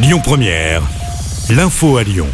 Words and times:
Lyon 0.00 0.20
Première, 0.22 0.82
l'info 1.50 1.96
à 1.96 2.04
Lyon. 2.04 2.28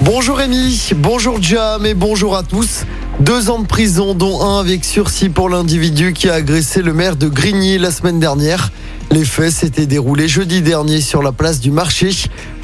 Bonjour 0.00 0.38
Rémi, 0.38 0.90
bonjour 0.96 1.40
Jam 1.40 1.86
et 1.86 1.94
bonjour 1.94 2.36
à 2.36 2.42
tous. 2.42 2.86
Deux 3.20 3.50
ans 3.50 3.60
de 3.60 3.68
prison, 3.68 4.14
dont 4.14 4.42
un 4.42 4.58
avec 4.58 4.84
sursis 4.84 5.28
pour 5.28 5.48
l'individu 5.48 6.12
qui 6.12 6.28
a 6.28 6.34
agressé 6.34 6.82
le 6.82 6.92
maire 6.92 7.14
de 7.14 7.28
Grigny 7.28 7.78
la 7.78 7.92
semaine 7.92 8.18
dernière. 8.18 8.72
Les 9.12 9.26
faits 9.26 9.52
s'étaient 9.52 9.84
déroulés 9.84 10.26
jeudi 10.26 10.62
dernier 10.62 11.02
sur 11.02 11.22
la 11.22 11.32
place 11.32 11.60
du 11.60 11.70
marché. 11.70 12.08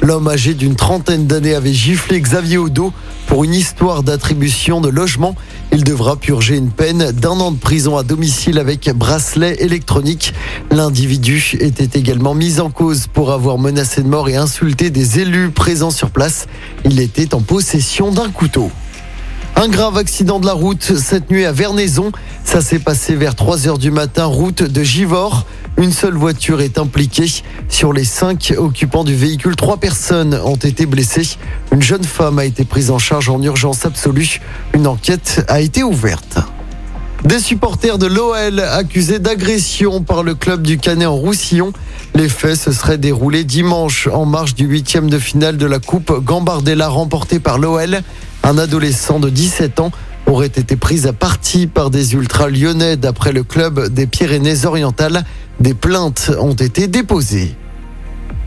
L'homme 0.01 0.27
âgé 0.27 0.55
d'une 0.55 0.75
trentaine 0.75 1.27
d'années 1.27 1.53
avait 1.53 1.75
giflé 1.75 2.19
Xavier 2.19 2.57
Odo 2.57 2.91
pour 3.27 3.43
une 3.43 3.53
histoire 3.53 4.01
d'attribution 4.01 4.81
de 4.81 4.89
logement. 4.89 5.35
Il 5.71 5.83
devra 5.83 6.15
purger 6.15 6.57
une 6.57 6.71
peine 6.71 7.11
d'un 7.11 7.39
an 7.39 7.51
de 7.51 7.59
prison 7.59 7.97
à 7.97 8.03
domicile 8.03 8.57
avec 8.57 8.89
bracelet 8.95 9.57
électronique. 9.59 10.33
L'individu 10.71 11.55
était 11.59 11.99
également 11.99 12.33
mis 12.33 12.59
en 12.59 12.71
cause 12.71 13.05
pour 13.05 13.31
avoir 13.31 13.59
menacé 13.59 14.01
de 14.01 14.07
mort 14.07 14.27
et 14.27 14.35
insulté 14.35 14.89
des 14.89 15.19
élus 15.19 15.51
présents 15.51 15.91
sur 15.91 16.09
place. 16.09 16.47
Il 16.83 16.99
était 16.99 17.35
en 17.35 17.41
possession 17.41 18.11
d'un 18.11 18.31
couteau. 18.31 18.71
Un 19.61 19.67
grave 19.67 19.97
accident 19.97 20.39
de 20.39 20.45
la 20.45 20.53
route 20.53 20.95
cette 20.95 21.29
nuit 21.29 21.43
à 21.43 21.51
Vernaison. 21.51 22.13
Ça 22.45 22.61
s'est 22.61 22.79
passé 22.79 23.15
vers 23.15 23.35
3 23.35 23.67
heures 23.67 23.77
du 23.77 23.91
matin, 23.91 24.23
route 24.23 24.63
de 24.63 24.83
Givors. 24.83 25.45
Une 25.75 25.91
seule 25.91 26.13
voiture 26.13 26.61
est 26.61 26.77
impliquée. 26.77 27.29
Sur 27.67 27.91
les 27.91 28.05
cinq 28.05 28.53
occupants 28.57 29.03
du 29.03 29.13
véhicule, 29.13 29.57
trois 29.57 29.75
personnes 29.75 30.39
ont 30.45 30.55
été 30.55 30.85
blessées. 30.85 31.35
Une 31.73 31.81
jeune 31.81 32.05
femme 32.05 32.39
a 32.39 32.45
été 32.45 32.63
prise 32.63 32.89
en 32.89 32.99
charge 32.99 33.27
en 33.27 33.41
urgence 33.43 33.85
absolue. 33.85 34.39
Une 34.73 34.87
enquête 34.87 35.43
a 35.49 35.59
été 35.59 35.83
ouverte. 35.83 36.39
Des 37.25 37.41
supporters 37.41 37.97
de 37.97 38.07
l'OL 38.07 38.61
accusés 38.61 39.19
d'agression 39.19 40.01
par 40.01 40.23
le 40.23 40.35
club 40.35 40.61
du 40.61 40.77
Canet 40.77 41.05
en 41.05 41.15
Roussillon. 41.15 41.73
Les 42.15 42.29
faits 42.29 42.55
se 42.55 42.71
seraient 42.71 42.97
déroulés 42.97 43.43
dimanche 43.43 44.07
en 44.07 44.23
marge 44.23 44.55
du 44.55 44.63
huitième 44.63 45.09
de 45.09 45.19
finale 45.19 45.57
de 45.57 45.65
la 45.65 45.79
Coupe 45.79 46.13
Gambardella 46.23 46.87
remportée 46.87 47.41
par 47.41 47.59
l'OL. 47.59 47.99
Un 48.49 48.57
adolescent 48.57 49.19
de 49.19 49.29
17 49.29 49.79
ans 49.79 49.91
aurait 50.25 50.47
été 50.47 50.75
pris 50.75 51.05
à 51.05 51.13
partie 51.13 51.67
par 51.67 51.91
des 51.91 52.15
ultras 52.15 52.49
lyonnais 52.49 52.97
d'après 52.97 53.31
le 53.31 53.43
club 53.43 53.89
des 53.89 54.07
Pyrénées-Orientales. 54.07 55.23
Des 55.59 55.75
plaintes 55.75 56.31
ont 56.39 56.55
été 56.55 56.87
déposées. 56.87 57.55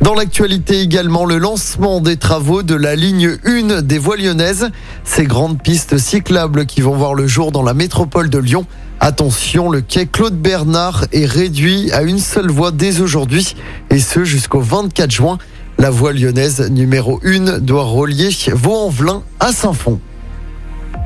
Dans 0.01 0.15
l'actualité 0.15 0.81
également, 0.81 1.25
le 1.25 1.39
lancement 1.39 2.01
des 2.01 2.17
travaux 2.17 2.65
de 2.65 2.75
la 2.75 2.97
ligne 2.97 3.37
1 3.45 3.83
des 3.83 3.99
voies 3.99 4.17
lyonnaises. 4.17 4.71
Ces 5.05 5.23
grandes 5.23 5.63
pistes 5.63 5.97
cyclables 5.99 6.67
qui 6.67 6.81
vont 6.81 6.97
voir 6.97 7.15
le 7.15 7.29
jour 7.29 7.53
dans 7.53 7.63
la 7.63 7.73
métropole 7.73 8.29
de 8.29 8.39
Lyon. 8.39 8.67
Attention, 8.99 9.71
le 9.71 9.83
quai 9.83 10.07
Claude 10.07 10.37
Bernard 10.37 11.05
est 11.13 11.27
réduit 11.27 11.93
à 11.93 12.03
une 12.03 12.19
seule 12.19 12.51
voie 12.51 12.73
dès 12.73 13.01
aujourd'hui 13.01 13.55
et 13.91 14.01
ce 14.01 14.25
jusqu'au 14.25 14.63
24 14.63 15.13
juin. 15.13 15.39
La 15.83 15.91
voie 15.91 16.13
lyonnaise 16.13 16.71
numéro 16.71 17.19
1 17.25 17.59
doit 17.59 17.83
relier 17.83 18.29
Vaux-en-Velin 18.53 19.25
à 19.41 19.51
Saint-Fond. 19.51 19.99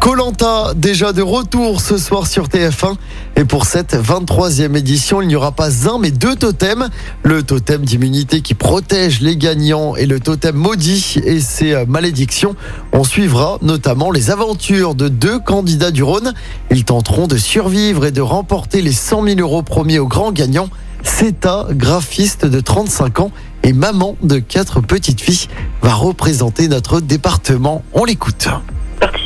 Colanta 0.03 0.75
déjà 0.77 1.15
de 1.15 1.23
retour 1.23 1.81
ce 1.81 1.97
soir 1.97 2.27
sur 2.27 2.49
TF1 2.49 2.93
et 3.37 3.47
pour 3.47 3.65
cette 3.65 3.95
23e 3.95 4.77
édition 4.77 5.23
il 5.23 5.29
n'y 5.29 5.35
aura 5.35 5.53
pas 5.53 5.89
un 5.89 5.99
mais 5.99 6.11
deux 6.11 6.37
totems. 6.37 6.91
Le 7.23 7.43
totem 7.43 7.87
d'immunité 7.87 8.43
qui 8.43 8.53
protège 8.53 9.23
les 9.23 9.39
gagnants 9.39 9.97
et 9.97 10.05
le 10.05 10.21
totem 10.21 10.57
maudit 10.57 11.23
et 11.25 11.41
ses 11.41 11.87
malédictions. 11.87 12.55
On 12.93 13.03
suivra 13.03 13.57
notamment 13.63 14.11
les 14.11 14.31
aventures 14.31 14.95
de 14.95 15.09
deux 15.09 15.39
candidats 15.39 15.91
du 15.91 16.03
Rhône. 16.03 16.35
Ils 16.71 16.85
tenteront 16.85 17.29
de 17.29 17.39
survivre 17.39 18.05
et 18.05 18.13
de 18.13 18.21
remporter 18.21 18.83
les 18.83 18.93
100 18.93 19.25
000 19.25 19.41
euros 19.41 19.63
promis 19.63 19.99
aux 19.99 20.07
grands 20.07 20.33
gagnants 20.33 20.69
Ceta, 21.07 21.67
graphiste 21.71 22.45
de 22.45 22.61
35 22.61 23.21
ans 23.21 23.31
et 23.63 23.73
maman 23.73 24.17
de 24.23 24.39
quatre 24.39 24.81
petites 24.81 25.21
filles, 25.21 25.49
va 25.81 25.95
représenter 25.95 26.69
notre 26.69 27.01
département. 27.01 27.83
On 27.95 28.05
l'écoute 28.05 28.49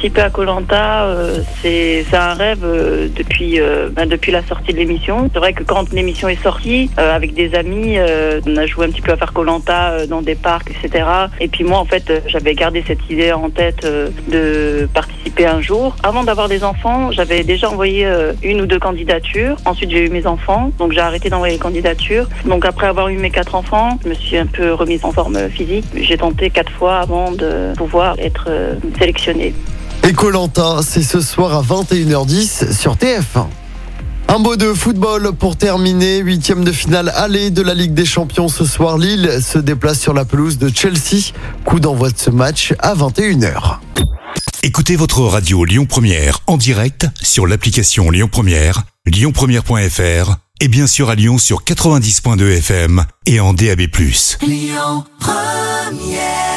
participer 0.00 0.22
à 0.22 0.30
Colanta, 0.30 1.04
euh, 1.04 1.42
c'est 1.60 2.06
un 2.14 2.32
rêve 2.32 2.64
euh, 2.64 3.08
depuis 3.14 3.60
euh, 3.60 3.90
ben, 3.92 4.08
depuis 4.08 4.32
la 4.32 4.42
sortie 4.42 4.72
de 4.72 4.78
l'émission. 4.78 5.28
C'est 5.30 5.38
vrai 5.38 5.52
que 5.52 5.62
quand 5.62 5.92
l'émission 5.92 6.26
est 6.30 6.42
sortie, 6.42 6.88
avec 6.96 7.34
des 7.34 7.54
amis, 7.54 7.98
on 8.46 8.56
a 8.56 8.66
joué 8.66 8.86
un 8.86 8.90
petit 8.90 9.02
peu 9.02 9.12
à 9.12 9.16
faire 9.16 9.34
Colanta 9.34 10.06
dans 10.06 10.22
des 10.22 10.34
parcs, 10.34 10.70
etc. 10.70 11.04
Et 11.38 11.48
puis 11.48 11.64
moi, 11.64 11.78
en 11.78 11.84
fait, 11.84 12.10
j'avais 12.26 12.54
gardé 12.54 12.82
cette 12.86 13.10
idée 13.10 13.32
en 13.32 13.50
tête 13.50 13.86
de 14.28 14.88
participer 14.94 15.46
un 15.46 15.60
jour. 15.60 15.96
Avant 16.02 16.24
d'avoir 16.24 16.48
des 16.48 16.64
enfants, 16.64 17.10
j'avais 17.12 17.42
déjà 17.42 17.68
envoyé 17.68 18.08
une 18.42 18.62
ou 18.62 18.66
deux 18.66 18.78
candidatures. 18.78 19.56
Ensuite, 19.64 19.90
j'ai 19.90 20.06
eu 20.06 20.10
mes 20.10 20.26
enfants, 20.26 20.72
donc 20.78 20.92
j'ai 20.92 21.00
arrêté 21.00 21.28
d'envoyer 21.28 21.54
les 21.54 21.60
candidatures. 21.60 22.26
Donc 22.46 22.64
après 22.64 22.86
avoir 22.86 23.08
eu 23.08 23.18
mes 23.18 23.30
quatre 23.30 23.54
enfants, 23.54 23.98
je 24.04 24.08
me 24.08 24.14
suis 24.14 24.36
un 24.38 24.46
peu 24.46 24.72
remise 24.72 25.04
en 25.04 25.12
forme 25.12 25.48
physique. 25.50 25.84
J'ai 25.94 26.16
tenté 26.16 26.50
quatre 26.50 26.72
fois 26.72 26.98
avant 26.98 27.32
de 27.32 27.74
pouvoir 27.76 28.16
être 28.18 28.48
sélectionnée. 28.98 29.54
Et 30.08 30.12
Colanta, 30.12 30.80
c'est 30.82 31.02
ce 31.02 31.20
soir 31.20 31.54
à 31.54 31.62
21h10 31.62 32.72
sur 32.76 32.96
TF1. 32.96 33.46
Un 34.28 34.38
mot 34.38 34.56
de 34.56 34.72
football 34.72 35.32
pour 35.32 35.56
terminer. 35.56 36.18
Huitième 36.18 36.64
de 36.64 36.72
finale 36.72 37.12
aller 37.14 37.50
de 37.50 37.62
la 37.62 37.74
Ligue 37.74 37.94
des 37.94 38.04
Champions 38.06 38.48
ce 38.48 38.64
soir. 38.64 38.96
Lille 38.96 39.40
se 39.42 39.58
déplace 39.58 40.00
sur 40.00 40.14
la 40.14 40.24
pelouse 40.24 40.58
de 40.58 40.70
Chelsea. 40.72 41.32
Coup 41.64 41.80
d'envoi 41.80 42.10
de 42.10 42.18
ce 42.18 42.30
match 42.30 42.72
à 42.78 42.94
21h. 42.94 43.78
Écoutez 44.62 44.96
votre 44.96 45.22
radio 45.22 45.64
Lyon 45.64 45.86
Première 45.86 46.40
en 46.46 46.56
direct 46.56 47.06
sur 47.22 47.46
l'application 47.46 48.10
Lyon 48.10 48.28
Première, 48.30 48.84
lyonpremière.fr 49.06 50.36
et 50.60 50.68
bien 50.68 50.86
sûr 50.86 51.10
à 51.10 51.14
Lyon 51.14 51.38
sur 51.38 51.64
90.2 51.64 52.58
FM 52.58 53.04
et 53.26 53.40
en 53.40 53.52
DAB+. 53.52 53.80
Lyon 54.42 55.04
Première 55.18 56.49